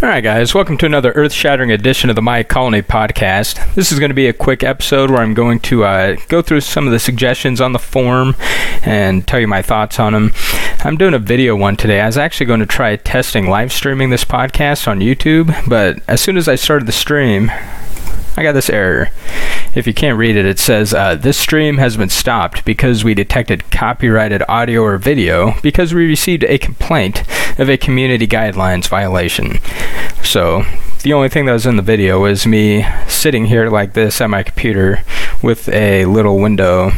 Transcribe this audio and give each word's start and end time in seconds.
All 0.00 0.08
right, 0.08 0.22
guys, 0.22 0.54
welcome 0.54 0.78
to 0.78 0.86
another 0.86 1.10
earth 1.16 1.32
shattering 1.32 1.72
edition 1.72 2.08
of 2.08 2.14
the 2.14 2.22
My 2.22 2.44
Colony 2.44 2.82
podcast. 2.82 3.74
This 3.74 3.90
is 3.90 3.98
going 3.98 4.10
to 4.10 4.14
be 4.14 4.28
a 4.28 4.32
quick 4.32 4.62
episode 4.62 5.10
where 5.10 5.18
I'm 5.18 5.34
going 5.34 5.58
to 5.60 5.82
uh, 5.82 6.16
go 6.28 6.40
through 6.40 6.60
some 6.60 6.86
of 6.86 6.92
the 6.92 7.00
suggestions 7.00 7.60
on 7.60 7.72
the 7.72 7.80
form 7.80 8.36
and 8.84 9.26
tell 9.26 9.40
you 9.40 9.48
my 9.48 9.60
thoughts 9.60 9.98
on 9.98 10.12
them. 10.12 10.30
I'm 10.84 10.98
doing 10.98 11.14
a 11.14 11.18
video 11.18 11.56
one 11.56 11.76
today. 11.76 12.00
I 12.00 12.06
was 12.06 12.16
actually 12.16 12.46
going 12.46 12.60
to 12.60 12.66
try 12.66 12.94
testing 12.94 13.48
live 13.48 13.72
streaming 13.72 14.10
this 14.10 14.24
podcast 14.24 14.86
on 14.86 15.00
YouTube, 15.00 15.52
but 15.68 15.98
as 16.06 16.20
soon 16.20 16.36
as 16.36 16.46
I 16.46 16.54
started 16.54 16.86
the 16.86 16.92
stream, 16.92 17.50
I 18.36 18.44
got 18.44 18.52
this 18.52 18.70
error. 18.70 19.08
If 19.74 19.86
you 19.86 19.94
can't 19.94 20.18
read 20.18 20.36
it, 20.36 20.46
it 20.46 20.58
says 20.58 20.92
uh, 20.92 21.14
this 21.14 21.38
stream 21.38 21.78
has 21.78 21.96
been 21.96 22.08
stopped 22.08 22.64
because 22.64 23.04
we 23.04 23.14
detected 23.14 23.70
copyrighted 23.70 24.42
audio 24.48 24.82
or 24.82 24.98
video 24.98 25.54
because 25.62 25.94
we 25.94 26.06
received 26.06 26.44
a 26.44 26.58
complaint 26.58 27.22
of 27.58 27.68
a 27.68 27.76
community 27.76 28.26
guidelines 28.26 28.88
violation. 28.88 29.58
So 30.22 30.64
the 31.02 31.12
only 31.12 31.28
thing 31.28 31.46
that 31.46 31.52
was 31.52 31.66
in 31.66 31.76
the 31.76 31.82
video 31.82 32.20
was 32.20 32.46
me 32.46 32.86
sitting 33.06 33.46
here 33.46 33.70
like 33.70 33.94
this 33.94 34.20
at 34.20 34.30
my 34.30 34.42
computer 34.42 35.02
with 35.42 35.68
a 35.68 36.06
little 36.06 36.38
window 36.38 36.90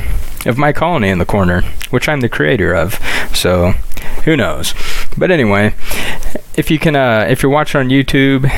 of 0.46 0.56
my 0.56 0.72
colony 0.72 1.08
in 1.08 1.18
the 1.18 1.26
corner, 1.26 1.62
which 1.90 2.08
I'm 2.08 2.20
the 2.20 2.28
creator 2.28 2.74
of. 2.74 2.94
So 3.34 3.72
who 4.24 4.36
knows? 4.36 4.74
But 5.16 5.30
anyway, 5.30 5.74
if 6.56 6.70
you 6.70 6.78
can, 6.78 6.96
uh, 6.96 7.26
if 7.28 7.42
you're 7.42 7.52
watching 7.52 7.80
on 7.80 7.88
YouTube, 7.88 8.50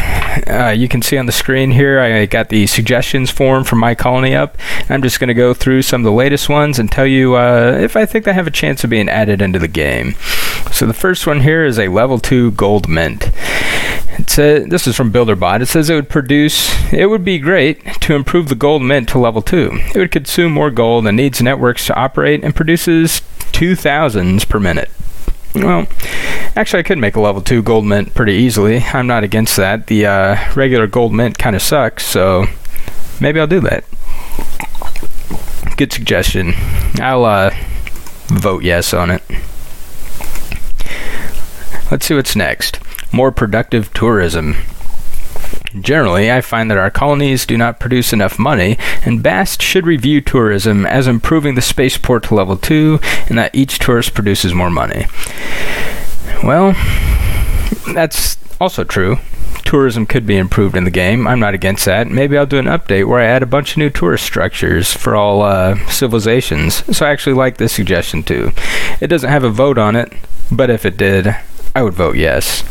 uh, 0.47 0.75
you 0.77 0.89
can 0.89 1.03
see 1.03 1.19
on 1.19 1.27
the 1.27 1.33
screen 1.33 1.71
here. 1.71 2.01
I 2.01 2.27
got 2.27 2.49
the 2.49 2.67
suggestions 2.67 3.31
form 3.31 3.65
from 3.65 3.79
my 3.79 3.95
colony 3.95 4.35
up. 4.35 4.57
I'm 4.89 5.03
just 5.03 5.21
going 5.21 5.29
to 5.29 5.35
go 5.35 5.55
through 5.55 5.83
some 5.83 6.03
of 6.03 6.05
the 6.05 6.13
latest 6.13 6.49
ones 6.49 6.79
and 6.79 6.91
tell 6.91 7.07
you 7.07 7.35
uh, 7.35 7.79
if 7.81 7.97
I 7.97 8.07
think 8.07 8.25
they 8.25 8.33
have 8.33 8.47
a 8.47 8.51
chance 8.51 8.85
of 8.85 8.91
being 8.91 9.09
added 9.09 9.43
into 9.43 9.59
the 9.59 9.69
game. 9.69 10.15
So 10.73 10.87
the 10.87 10.95
first 10.95 11.27
one 11.27 11.41
here 11.41 11.65
is 11.65 11.79
a 11.79 11.89
level 11.89 12.19
two 12.19 12.53
gold 12.53 12.89
mint. 12.89 13.31
It's 14.19 14.39
a, 14.39 14.65
this 14.65 14.87
is 14.87 14.95
from 14.95 15.13
BuilderBot. 15.13 15.63
It 15.63 15.67
says 15.67 15.89
it 15.89 15.95
would 15.95 16.11
produce, 16.11 16.93
it 16.93 17.07
would 17.07 17.25
be 17.25 17.39
great 17.39 17.85
to 18.03 18.15
improve 18.15 18.49
the 18.49 18.55
gold 18.55 18.83
mint 18.83 19.09
to 19.11 19.19
level 19.19 19.41
2. 19.41 19.71
It 19.95 19.97
would 19.97 20.13
consume 20.13 20.53
more 20.53 20.71
gold 20.71 21.07
and 21.07 21.17
needs 21.17 21.41
networks 21.41 21.87
to 21.87 21.95
operate 21.95 22.45
and 22.45 22.55
produces 22.55 23.23
2000s 23.53 24.47
per 24.49 24.61
minute. 24.61 24.91
Well, 25.55 25.87
actually, 26.57 26.81
I 26.81 26.83
could 26.83 26.99
make 26.99 27.17
a 27.17 27.21
level 27.21 27.43
2 27.43 27.63
gold 27.63 27.85
mint 27.85 28.15
pretty 28.15 28.35
easily. 28.35 28.79
I'm 28.79 29.07
not 29.07 29.25
against 29.25 29.57
that. 29.57 29.87
The 29.87 30.07
uh, 30.07 30.55
regular 30.55 30.87
gold 30.87 31.13
mint 31.13 31.39
kind 31.39 31.57
of 31.57 31.63
sucks, 31.63 32.07
so 32.07 32.47
maybe 33.21 33.41
I'll 33.41 33.47
do 33.47 33.61
that. 33.61 33.85
Good 35.77 35.93
suggestion. 35.93 36.55
I'll 37.01 37.25
uh, 37.25 37.51
vote 38.27 38.63
yes 38.63 38.93
on 38.95 39.11
it. 39.11 39.23
Let's 41.91 42.07
see 42.07 42.15
what's 42.15 42.37
next 42.37 42.79
more 43.13 43.31
productive 43.31 43.93
tourism. 43.93 44.57
Generally, 45.79 46.31
I 46.31 46.41
find 46.41 46.71
that 46.71 46.79
our 46.79 46.91
colonies 46.91 47.47
do 47.47 47.57
not 47.57 47.81
produce 47.81 48.13
enough 48.13 48.39
money, 48.39 48.77
and 49.05 49.23
BAST 49.23 49.63
should 49.63 49.87
review 49.87 50.21
tourism 50.21 50.85
as 50.85 51.07
improving 51.07 51.55
the 51.55 51.63
spaceport 51.63 52.25
to 52.25 52.35
level 52.35 52.57
2 52.57 52.99
and 53.29 53.39
that 53.39 53.55
each 53.55 53.79
tourist 53.79 54.13
produces 54.13 54.53
more 54.55 54.71
money. 54.71 55.07
Well, 56.43 56.75
that's 57.95 58.37
also 58.61 58.85
true. 58.85 59.19
Tourism 59.65 60.07
could 60.07 60.27
be 60.27 60.37
improved 60.37 60.77
in 60.77 60.85
the 60.85 60.91
game. 60.91 61.27
I'm 61.27 61.41
not 61.41 61.55
against 61.55 61.85
that. 61.85 62.09
Maybe 62.09 62.37
I'll 62.37 62.47
do 62.47 62.59
an 62.59 62.67
update 62.67 63.07
where 63.07 63.21
I 63.21 63.25
add 63.27 63.43
a 63.43 63.47
bunch 63.47 63.73
of 63.73 63.79
new 63.79 63.91
tourist 63.91 64.25
structures 64.25 64.93
for 64.93 65.15
all 65.15 65.43
uh, 65.43 65.77
civilizations. 65.89 66.85
So 66.97 67.07
I 67.07 67.11
actually 67.11 67.35
like 67.35 67.57
this 67.57 67.73
suggestion 67.73 68.23
too. 68.23 68.53
It 69.01 69.07
doesn't 69.07 69.31
have 69.31 69.45
a 69.45 69.51
vote 69.51 69.79
on 69.79 69.97
it, 69.97 70.13
but 70.51 70.69
if 70.69 70.85
it 70.85 70.97
did, 70.97 71.35
I 71.75 71.83
would 71.83 71.95
vote 71.95 72.17
yes. 72.17 72.65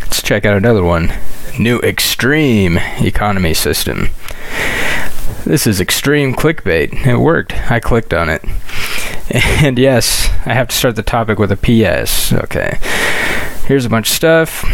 Let's 0.00 0.22
check 0.22 0.44
out 0.44 0.56
another 0.56 0.84
one. 0.84 1.12
New 1.58 1.78
extreme 1.80 2.78
economy 2.98 3.54
system. 3.54 4.10
This 5.44 5.66
is 5.66 5.80
extreme 5.80 6.34
clickbait. 6.34 7.06
It 7.06 7.16
worked. 7.16 7.54
I 7.70 7.80
clicked 7.80 8.12
on 8.12 8.28
it. 8.28 8.44
And 9.62 9.78
yes, 9.78 10.28
I 10.46 10.54
have 10.54 10.68
to 10.68 10.76
start 10.76 10.96
the 10.96 11.02
topic 11.02 11.38
with 11.38 11.52
a 11.52 11.56
PS. 11.56 12.32
Okay. 12.32 12.78
Here's 13.66 13.84
a 13.84 13.90
bunch 13.90 14.08
of 14.10 14.16
stuff. 14.16 14.64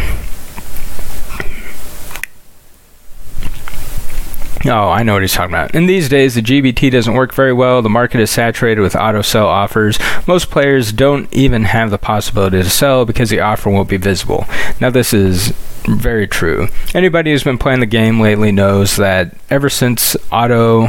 Oh, 4.65 4.89
I 4.89 5.03
know 5.03 5.13
what 5.13 5.21
he's 5.21 5.33
talking 5.33 5.53
about. 5.53 5.75
In 5.75 5.85
these 5.85 6.09
days, 6.09 6.35
the 6.35 6.41
GBT 6.41 6.91
doesn't 6.91 7.13
work 7.13 7.33
very 7.33 7.53
well. 7.53 7.81
The 7.81 7.89
market 7.89 8.19
is 8.19 8.31
saturated 8.31 8.81
with 8.81 8.95
auto 8.95 9.21
sell 9.21 9.47
offers. 9.47 9.99
Most 10.27 10.49
players 10.49 10.91
don't 10.91 11.31
even 11.33 11.63
have 11.65 11.91
the 11.91 11.97
possibility 11.97 12.61
to 12.61 12.69
sell 12.69 13.05
because 13.05 13.29
the 13.29 13.39
offer 13.39 13.69
won't 13.69 13.89
be 13.89 13.97
visible. 13.97 14.45
Now, 14.81 14.89
this 14.89 15.13
is 15.13 15.53
very 15.85 16.27
true. 16.27 16.67
Anybody 16.93 17.31
who's 17.31 17.43
been 17.43 17.57
playing 17.57 17.79
the 17.79 17.85
game 17.85 18.19
lately 18.19 18.51
knows 18.51 18.95
that 18.97 19.37
ever 19.49 19.69
since 19.69 20.17
auto 20.31 20.87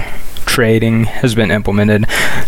trading 0.58 1.04
has 1.04 1.36
been 1.36 1.52
implemented, 1.52 2.02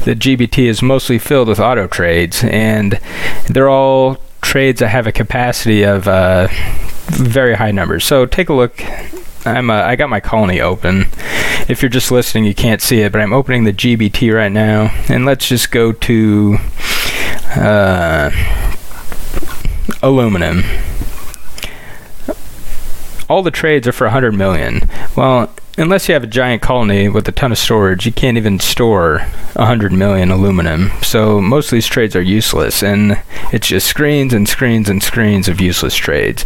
the 0.05 0.17
GBT 0.17 0.65
is 0.65 0.83
mostly 0.83 1.17
filled 1.17 1.47
with 1.47 1.61
auto 1.61 1.87
trades, 1.87 2.43
and 2.43 2.99
they're 3.47 3.69
all 3.69 4.19
trades 4.43 4.81
that 4.81 4.89
have 4.89 5.07
a 5.07 5.13
capacity 5.13 5.85
of 5.85 6.09
uh, 6.09 6.49
very 7.11 7.55
high 7.55 7.71
numbers. 7.71 8.05
So 8.05 8.27
take 8.27 8.49
a 8.49 8.53
look 8.53 8.83
I'm 9.47 9.71
uh, 9.71 9.75
I 9.75 9.95
got 9.95 10.11
my 10.11 10.19
colony 10.19 10.61
open. 10.61 11.07
If 11.69 11.83
you're 11.83 11.89
just 11.89 12.11
listening, 12.11 12.47
you 12.47 12.55
can't 12.55 12.83
see 12.83 13.03
it, 13.03 13.13
but 13.13 13.21
I'm 13.21 13.33
opening 13.33 13.63
the 13.63 13.73
GBT 13.73 14.35
right 14.35 14.51
now, 14.51 14.93
and 15.09 15.25
let's 15.25 15.47
just 15.47 15.71
go 15.71 15.93
to 15.93 16.59
uh, 17.55 18.33
aluminum. 20.03 20.65
All 23.29 23.45
the 23.45 23.53
trades 23.53 23.87
are 23.87 23.93
for 23.93 24.09
100 24.09 24.33
million. 24.33 24.91
Well, 25.17 25.55
unless 25.77 26.09
you 26.09 26.15
have 26.15 26.25
a 26.25 26.29
giant 26.29 26.63
colony 26.63 27.09
with 27.09 27.29
a 27.29 27.33
ton 27.33 27.53
of 27.53 27.59
storage, 27.59 28.07
you 28.07 28.13
can't 28.13 28.37
even 28.37 28.59
store 28.61 29.21
100 29.55 29.93
million 29.93 30.31
aluminum. 30.31 30.91
So 31.03 31.41
most 31.41 31.67
of 31.67 31.73
these 31.73 31.87
trades 31.87 32.15
are 32.17 32.23
useless, 32.23 32.83
and 32.83 33.21
it's 33.53 33.69
just 33.69 33.87
screens 33.87 34.33
and 34.33 34.49
screens 34.49 34.89
and 34.89 35.03
screens 35.03 35.49
of 35.49 35.61
useless 35.61 35.97
trades. 35.97 36.45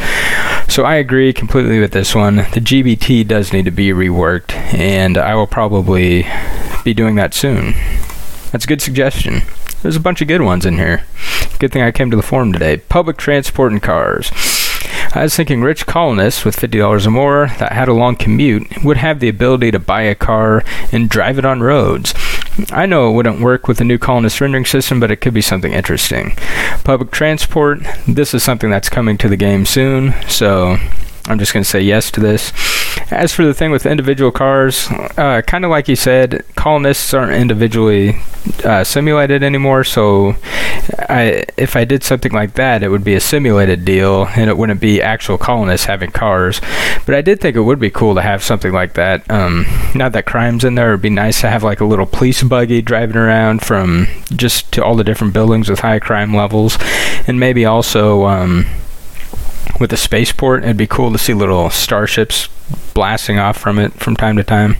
So 0.68 0.84
I 0.84 0.96
agree 0.96 1.32
completely 1.32 1.80
with 1.80 1.92
this 1.92 2.14
one. 2.14 2.36
The 2.36 2.60
GBT 2.60 3.26
does 3.26 3.52
need 3.52 3.64
to 3.64 3.70
be 3.70 3.90
reworked, 3.90 4.52
and 4.74 5.18
I 5.18 5.34
will 5.34 5.46
probably 5.46 6.26
be 6.84 6.94
doing 6.94 7.14
that 7.16 7.34
soon. 7.34 7.74
That's 8.52 8.64
a 8.64 8.68
good 8.68 8.82
suggestion. 8.82 9.42
There's 9.82 9.96
a 9.96 10.00
bunch 10.00 10.22
of 10.22 10.28
good 10.28 10.42
ones 10.42 10.64
in 10.64 10.76
here. 10.78 11.04
Good 11.58 11.72
thing 11.72 11.82
I 11.82 11.92
came 11.92 12.10
to 12.10 12.16
the 12.16 12.22
forum 12.22 12.52
today. 12.52 12.78
Public 12.78 13.16
transport 13.16 13.72
and 13.72 13.82
cars. 13.82 14.30
I 15.16 15.22
was 15.22 15.36
thinking 15.36 15.62
rich 15.62 15.86
colonists 15.86 16.44
with 16.44 16.56
$50 16.56 17.06
or 17.06 17.10
more 17.10 17.46
that 17.58 17.70
had 17.70 17.86
a 17.86 17.92
long 17.92 18.16
commute 18.16 18.82
would 18.82 18.96
have 18.96 19.20
the 19.20 19.28
ability 19.28 19.70
to 19.70 19.78
buy 19.78 20.02
a 20.02 20.14
car 20.16 20.64
and 20.90 21.08
drive 21.08 21.38
it 21.38 21.44
on 21.44 21.60
roads. 21.60 22.12
I 22.72 22.86
know 22.86 23.08
it 23.08 23.12
wouldn't 23.12 23.40
work 23.40 23.68
with 23.68 23.78
the 23.78 23.84
new 23.84 23.96
colonist 23.96 24.40
rendering 24.40 24.64
system, 24.64 24.98
but 24.98 25.12
it 25.12 25.20
could 25.20 25.32
be 25.32 25.40
something 25.40 25.72
interesting. 25.72 26.36
Public 26.82 27.12
transport, 27.12 27.78
this 28.08 28.34
is 28.34 28.42
something 28.42 28.70
that's 28.70 28.88
coming 28.88 29.16
to 29.18 29.28
the 29.28 29.36
game 29.36 29.66
soon, 29.66 30.14
so 30.28 30.78
I'm 31.26 31.38
just 31.38 31.52
going 31.52 31.62
to 31.62 31.70
say 31.70 31.80
yes 31.80 32.10
to 32.10 32.20
this. 32.20 32.52
As 33.14 33.32
for 33.32 33.44
the 33.44 33.54
thing 33.54 33.70
with 33.70 33.86
individual 33.86 34.32
cars, 34.32 34.88
uh, 35.16 35.40
kind 35.46 35.64
of 35.64 35.70
like 35.70 35.86
you 35.86 35.94
said, 35.94 36.44
colonists 36.56 37.14
aren't 37.14 37.32
individually 37.32 38.20
uh, 38.64 38.82
simulated 38.82 39.44
anymore. 39.44 39.84
So, 39.84 40.34
I, 41.08 41.44
if 41.56 41.76
I 41.76 41.84
did 41.84 42.02
something 42.02 42.32
like 42.32 42.54
that, 42.54 42.82
it 42.82 42.88
would 42.88 43.04
be 43.04 43.14
a 43.14 43.20
simulated 43.20 43.84
deal, 43.84 44.26
and 44.36 44.50
it 44.50 44.58
wouldn't 44.58 44.80
be 44.80 45.00
actual 45.00 45.38
colonists 45.38 45.86
having 45.86 46.10
cars. 46.10 46.60
But 47.06 47.14
I 47.14 47.22
did 47.22 47.40
think 47.40 47.54
it 47.54 47.62
would 47.62 47.78
be 47.78 47.90
cool 47.90 48.16
to 48.16 48.22
have 48.22 48.42
something 48.42 48.72
like 48.72 48.94
that. 48.94 49.30
Um, 49.30 49.64
now 49.94 50.08
that 50.08 50.26
crime's 50.26 50.64
in 50.64 50.74
there, 50.74 50.88
it'd 50.88 51.00
be 51.02 51.08
nice 51.08 51.40
to 51.42 51.48
have 51.48 51.62
like 51.62 51.80
a 51.80 51.84
little 51.84 52.06
police 52.06 52.42
buggy 52.42 52.82
driving 52.82 53.16
around 53.16 53.62
from 53.62 54.08
just 54.34 54.72
to 54.72 54.84
all 54.84 54.96
the 54.96 55.04
different 55.04 55.34
buildings 55.34 55.70
with 55.70 55.78
high 55.78 56.00
crime 56.00 56.34
levels, 56.34 56.78
and 57.28 57.38
maybe 57.38 57.64
also. 57.64 58.26
Um, 58.26 58.66
with 59.80 59.92
a 59.92 59.96
spaceport, 59.96 60.62
it'd 60.64 60.76
be 60.76 60.86
cool 60.86 61.12
to 61.12 61.18
see 61.18 61.34
little 61.34 61.70
starships 61.70 62.48
blasting 62.94 63.38
off 63.38 63.58
from 63.58 63.78
it 63.78 63.92
from 63.94 64.16
time 64.16 64.36
to 64.36 64.44
time. 64.44 64.76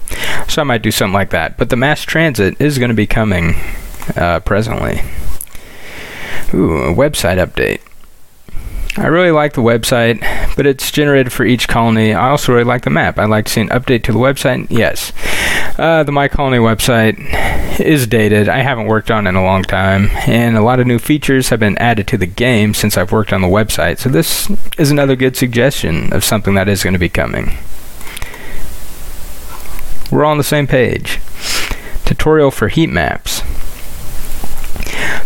So 0.48 0.62
I 0.62 0.64
might 0.64 0.82
do 0.82 0.90
something 0.90 1.14
like 1.14 1.31
that. 1.31 1.56
But 1.56 1.70
the 1.70 1.76
mass 1.76 2.02
transit 2.02 2.60
is 2.60 2.78
going 2.78 2.90
to 2.90 2.94
be 2.94 3.06
coming 3.06 3.54
uh, 4.16 4.40
presently. 4.40 5.02
Ooh, 6.52 6.76
a 6.76 6.94
website 6.94 7.44
update. 7.44 7.81
I 8.96 9.08
really 9.08 9.32
like 9.32 9.54
the 9.54 9.60
website, 9.60 10.20
but 10.54 10.66
it's 10.66 10.92
generated 10.92 11.32
for 11.32 11.44
each 11.44 11.66
colony. 11.66 12.14
I 12.14 12.28
also 12.28 12.52
really 12.52 12.64
like 12.64 12.84
the 12.84 12.90
map. 12.90 13.19
I'd 13.19 13.28
like 13.28 13.46
to 13.46 13.52
see 13.52 13.60
an 13.60 13.70
update 13.70 14.04
to 14.04 14.12
the 14.12 14.20
website. 14.20 14.69
Yes. 14.70 15.12
Uh, 15.76 16.05
the 16.05 16.12
My 16.12 16.29
Colony 16.29 16.59
website 16.59 17.81
is 17.81 18.06
dated. 18.06 18.49
I 18.49 18.59
haven't 18.59 18.87
worked 18.87 19.11
on 19.11 19.26
it 19.26 19.31
in 19.31 19.35
a 19.35 19.43
long 19.43 19.65
time, 19.65 20.09
and 20.26 20.56
a 20.56 20.62
lot 20.62 20.79
of 20.79 20.87
new 20.87 21.00
features 21.00 21.49
have 21.49 21.59
been 21.59 21.76
added 21.79 22.06
to 22.09 22.17
the 22.17 22.26
game 22.26 22.75
since 22.75 22.97
I've 22.97 23.11
worked 23.11 23.32
on 23.32 23.41
the 23.41 23.49
website. 23.49 23.99
So 23.99 24.09
this 24.09 24.49
is 24.79 24.93
another 24.93 25.17
good 25.17 25.37
suggestion 25.37 26.12
of 26.12 26.23
something 26.23 26.55
that 26.55 26.69
is 26.69 26.85
going 26.85 26.93
to 26.93 26.99
be 27.00 27.09
coming. 27.09 27.56
We're 30.12 30.25
on 30.25 30.38
the 30.38 30.44
same 30.44 30.69
page. 30.69 31.19
Tutorial 32.05 32.53
for 32.53 32.69
heat 32.69 32.91
maps. 32.91 33.43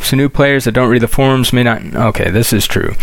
So 0.01 0.17
new 0.17 0.31
players 0.31 0.65
that 0.65 0.73
don't 0.73 0.89
read 0.89 1.03
the 1.03 1.09
forums 1.09 1.53
may 1.53 1.63
not. 1.63 1.95
Okay, 1.95 2.31
this 2.31 2.55
is 2.55 2.67
true. 2.67 2.95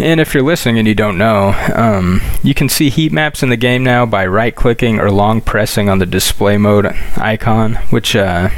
And 0.00 0.20
if 0.20 0.32
you're 0.32 0.44
listening 0.44 0.78
and 0.78 0.86
you 0.86 0.94
don't 0.94 1.18
know, 1.18 1.54
um, 1.74 2.20
You 2.42 2.54
can 2.54 2.68
see 2.68 2.88
heat 2.88 3.12
maps 3.12 3.42
in 3.42 3.48
the 3.48 3.56
game 3.56 3.82
now 3.82 4.06
by 4.06 4.24
right 4.26 4.54
clicking 4.54 5.00
or 5.00 5.10
long 5.10 5.40
pressing 5.40 5.88
on 5.88 5.98
the 5.98 6.06
display 6.06 6.56
mode 6.56 6.86
icon, 7.16 7.74
which 7.90 8.14
uh, 8.14 8.50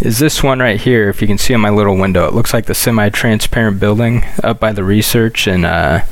is 0.00 0.18
this 0.18 0.42
one 0.42 0.58
right 0.58 0.80
here. 0.80 1.08
If 1.08 1.22
you 1.22 1.28
can 1.28 1.38
see 1.38 1.54
on 1.54 1.60
my 1.60 1.70
little 1.70 1.96
window, 1.96 2.26
it 2.26 2.34
looks 2.34 2.52
like 2.52 2.66
the 2.66 2.74
semi 2.74 3.08
transparent 3.10 3.78
building 3.78 4.24
up 4.42 4.58
by 4.58 4.72
the 4.72 4.82
research 4.82 5.46
and 5.46 5.64
uh, 5.64 6.02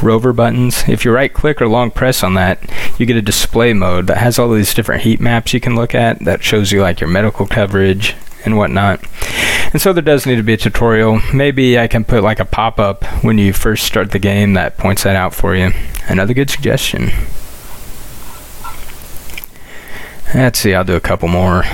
rover 0.00 0.32
buttons. 0.32 0.88
If 0.88 1.04
you 1.04 1.10
right 1.10 1.32
click 1.32 1.60
or 1.60 1.66
long 1.66 1.90
press 1.90 2.22
on 2.22 2.34
that, 2.34 2.60
you 2.98 3.06
get 3.06 3.16
a 3.16 3.22
display 3.22 3.72
mode 3.72 4.06
that 4.06 4.18
has 4.18 4.38
all 4.38 4.50
these 4.50 4.74
different 4.74 5.02
heat 5.02 5.20
maps 5.20 5.52
you 5.52 5.60
can 5.60 5.74
look 5.74 5.94
at 5.94 6.20
that 6.20 6.44
shows 6.44 6.70
you 6.70 6.80
like 6.80 7.00
your 7.00 7.10
medical 7.10 7.46
coverage 7.46 8.14
and 8.44 8.56
whatnot. 8.56 9.00
And 9.72 9.82
so 9.82 9.92
there 9.92 10.02
does 10.02 10.26
need 10.26 10.36
to 10.36 10.42
be 10.42 10.52
a 10.54 10.56
tutorial. 10.56 11.20
Maybe 11.32 11.78
I 11.78 11.88
can 11.88 12.04
put 12.04 12.22
like 12.22 12.38
a 12.38 12.44
pop 12.44 12.78
up 12.78 13.04
when 13.24 13.38
you 13.38 13.52
first 13.52 13.84
start 13.84 14.12
the 14.12 14.18
game 14.18 14.52
that 14.54 14.76
points 14.76 15.02
that 15.02 15.16
out 15.16 15.34
for 15.34 15.56
you. 15.56 15.72
Another 16.06 16.34
good 16.34 16.50
suggestion. 16.50 17.10
Let's 20.34 20.58
see, 20.58 20.74
I'll 20.74 20.84
do 20.84 20.96
a 20.96 21.00
couple 21.00 21.28
more. 21.28 21.64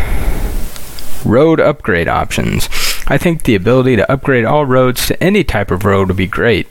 Road 1.25 1.61
upgrade 1.61 2.09
options. 2.09 2.69
I 3.07 3.19
think 3.19 3.43
the 3.43 3.55
ability 3.55 3.97
to 3.97 4.11
upgrade 4.11 4.45
all 4.45 4.65
roads 4.67 5.07
to 5.09 5.23
any 5.23 5.45
type 5.45 5.71
of 5.71 5.85
road 5.85 6.09
would 6.09 6.17
be 6.17 6.27
great. 6.27 6.69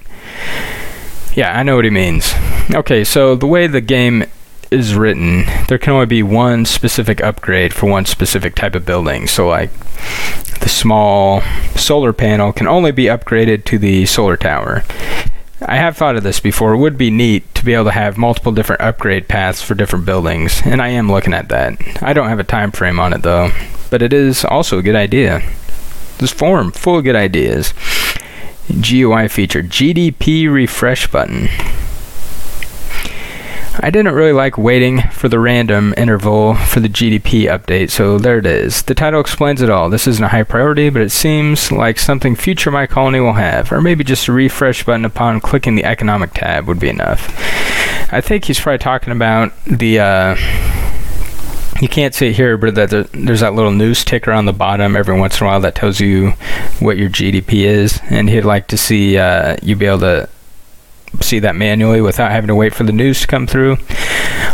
Yeah, 1.34 1.58
I 1.58 1.64
know 1.64 1.76
what 1.76 1.86
he 1.86 1.92
means. 1.92 2.34
Okay, 2.74 3.04
so 3.04 3.36
the 3.36 3.48
way 3.48 3.68
the 3.68 3.82
game 3.82 4.26
is 4.72 4.96
written, 4.96 5.46
there 5.68 5.78
can 5.78 5.94
only 5.94 6.06
be 6.06 6.24
one 6.24 6.66
specific 6.66 7.22
upgrade 7.22 7.74
for 7.74 7.90
one 7.90 8.06
specific 8.06 8.56
type 8.56 8.76
of 8.76 8.86
building. 8.86 9.28
So, 9.28 9.48
like 9.48 9.72
the 10.60 10.70
small 10.70 11.42
solar 11.76 12.14
panel 12.14 12.52
can 12.52 12.68
only 12.68 12.92
be 12.92 13.06
upgraded 13.06 13.66
to 13.66 13.78
the 13.78 14.06
solar 14.06 14.38
tower. 14.38 14.84
I 15.62 15.76
have 15.76 15.98
thought 15.98 16.16
of 16.16 16.24
this 16.24 16.40
before. 16.40 16.74
It 16.74 16.78
would 16.78 16.98
be 16.98 17.10
neat 17.10 17.54
to 17.56 17.66
be 17.66 17.74
able 17.74 17.86
to 17.86 17.92
have 17.92 18.18
multiple 18.18 18.52
different 18.52 18.82
upgrade 18.82 19.28
paths 19.28 19.62
for 19.62 19.76
different 19.76 20.06
buildings, 20.06 20.62
and 20.64 20.82
I 20.82 20.90
am 20.90 21.12
looking 21.12 21.34
at 21.34 21.50
that. 21.50 22.02
I 22.02 22.14
don't 22.14 22.30
have 22.30 22.40
a 22.40 22.46
time 22.46 22.72
frame 22.72 23.00
on 23.00 23.12
it 23.12 23.24
though, 23.24 23.52
but 23.90 24.02
it 24.02 24.14
is 24.14 24.46
also 24.46 24.80
a 24.80 24.84
good 24.84 24.96
idea. 24.96 25.42
This 26.20 26.32
forum 26.32 26.72
full 26.72 26.98
of 26.98 27.04
good 27.04 27.16
ideas. 27.16 27.74
GUI 28.70 29.28
feature 29.28 29.64
GDP 29.64 30.50
refresh 30.52 31.08
button. 31.08 31.50
I 33.82 33.92
didn't 33.92 34.14
really 34.14 34.34
like 34.34 34.58
waiting 34.58 35.02
for 35.12 35.30
the 35.30 35.40
random 35.40 35.94
interval 35.96 36.56
for 36.56 36.82
the 36.82 36.90
GDP 36.90 37.44
update, 37.44 37.92
so 37.92 38.18
there 38.18 38.38
it 38.38 38.46
is. 38.46 38.82
The 38.82 38.94
title 38.94 39.22
explains 39.22 39.62
it 39.62 39.70
all. 39.70 39.90
This 39.90 40.06
isn't 40.06 40.24
a 40.24 40.28
high 40.28 40.44
priority, 40.44 40.90
but 40.90 41.02
it 41.02 41.12
seems 41.12 41.72
like 41.72 41.98
something 41.98 42.36
future 42.36 42.72
My 42.72 42.88
Colony 42.88 43.22
will 43.22 43.34
have, 43.34 43.72
or 43.72 43.82
maybe 43.82 44.04
just 44.04 44.28
a 44.28 44.34
refresh 44.34 44.84
button 44.84 45.06
upon 45.06 45.40
clicking 45.40 45.76
the 45.76 45.86
economic 45.86 46.34
tab 46.34 46.68
would 46.68 46.80
be 46.80 46.90
enough. 46.90 47.34
I 48.12 48.20
think 48.20 48.46
he's 48.46 48.60
probably 48.60 48.80
talking 48.80 49.14
about 49.14 49.54
the. 49.66 50.00
Uh, 50.00 50.36
you 51.82 51.88
can't 51.88 52.14
see 52.14 52.28
it 52.28 52.36
here, 52.36 52.58
but 52.58 52.76
that 52.76 52.90
there's 53.14 53.40
that 53.40 53.54
little 53.54 53.72
news 53.72 54.04
ticker 54.04 54.34
on 54.34 54.46
the 54.46 54.52
bottom 54.52 54.98
every 54.98 55.18
once 55.18 55.40
in 55.40 55.48
a 55.48 55.50
while 55.50 55.62
that 55.62 55.76
tells 55.76 56.02
you 56.02 56.32
what 56.80 56.98
your 56.98 57.10
GDP 57.10 57.64
is, 57.64 58.02
and 58.10 58.30
he'd 58.30 58.42
like 58.42 58.68
to 58.68 58.78
see 58.78 59.18
uh, 59.18 59.56
you 59.62 59.78
be 59.78 59.86
able 59.86 60.00
to 60.00 60.30
see 61.22 61.40
that 61.40 61.56
manually 61.56 62.02
without 62.02 62.32
having 62.32 62.48
to 62.48 62.56
wait 62.56 62.74
for 62.74 62.84
the 62.84 62.92
news 62.92 63.22
to 63.22 63.28
come 63.28 63.48
through. 63.48 63.78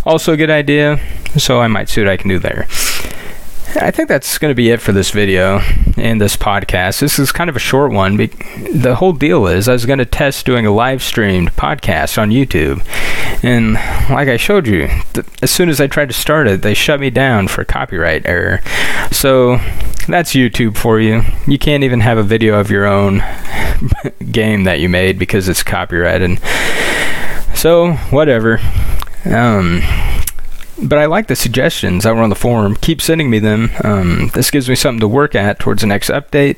Also, 0.06 0.34
a 0.34 0.38
good 0.38 0.50
idea, 0.50 1.00
so 1.38 1.60
I 1.62 1.68
might 1.68 1.90
see 1.90 2.02
what 2.02 2.10
I 2.10 2.18
can 2.18 2.30
do 2.30 2.40
there. 2.40 2.68
I 3.78 3.92
think 3.92 4.08
that's 4.08 4.38
going 4.38 4.52
to 4.52 4.56
be 4.56 4.70
it 4.70 4.80
for 4.80 4.94
this 4.94 5.12
video 5.12 5.60
and 5.98 6.22
this 6.22 6.38
podcast. 6.38 7.02
This 7.02 7.20
is 7.20 7.34
kind 7.34 7.50
of 7.50 7.58
a 7.58 7.60
short 7.60 7.92
one. 7.92 8.16
The 8.16 8.96
whole 8.98 9.12
deal 9.12 9.48
is 9.48 9.68
I 9.68 9.74
was 9.74 9.86
going 9.86 10.00
to 10.00 10.06
test 10.06 10.46
doing 10.46 10.66
a 10.66 10.72
live 10.72 11.04
streamed 11.04 11.52
podcast 11.58 12.18
on 12.18 12.30
YouTube. 12.30 12.86
And 13.44 13.74
like 14.10 14.30
I 14.30 14.38
showed 14.38 14.66
you, 14.66 14.88
as 15.42 15.52
soon 15.52 15.68
as 15.68 15.82
I 15.82 15.88
tried 15.88 16.08
to 16.08 16.14
start 16.14 16.48
it, 16.48 16.62
they 16.62 16.74
shut 16.74 17.02
me 17.02 17.10
down 17.10 17.50
for 17.50 17.66
copyright 17.66 18.26
error. 18.26 18.62
So 19.12 19.60
that's 20.08 20.34
YouTube 20.34 20.78
for 20.78 21.00
you. 21.00 21.24
You 21.48 21.58
can't 21.58 21.84
even 21.84 22.00
have 22.02 22.18
a 22.18 22.24
video 22.24 22.60
of 22.60 22.70
your 22.70 22.86
own 22.86 23.24
game 24.32 24.64
that 24.66 24.80
you 24.80 24.90
made 24.90 25.18
because 25.20 25.48
it's 25.48 25.64
copyrighted. 25.64 26.40
So, 27.56 27.94
whatever. 28.12 28.60
Um, 29.26 29.82
but 30.82 31.00
I 31.00 31.06
like 31.06 31.28
the 31.28 31.36
suggestions 31.36 32.06
over 32.06 32.22
on 32.22 32.30
the 32.30 32.36
forum. 32.36 32.76
Keep 32.76 33.02
sending 33.02 33.30
me 33.30 33.40
them. 33.40 33.72
Um, 33.84 34.30
this 34.34 34.52
gives 34.52 34.70
me 34.70 34.76
something 34.76 35.00
to 35.00 35.08
work 35.08 35.36
at 35.36 35.60
towards 35.60 35.82
the 35.82 35.88
next 35.88 36.10
update. 36.10 36.58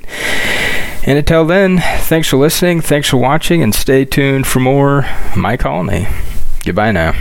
And 1.06 1.18
until 1.18 1.46
then, 1.46 1.78
thanks 1.78 2.28
for 2.28 2.38
listening, 2.38 2.82
thanks 2.82 3.08
for 3.08 3.18
watching, 3.18 3.64
and 3.64 3.74
stay 3.74 4.04
tuned 4.04 4.46
for 4.46 4.60
more 4.60 5.06
My 5.38 5.56
Colony. 5.56 6.08
Goodbye 6.66 6.92
now. 6.92 7.14